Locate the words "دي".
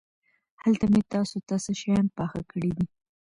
2.77-2.85